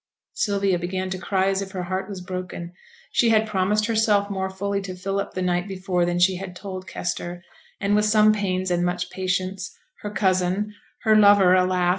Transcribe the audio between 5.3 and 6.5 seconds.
the night before than she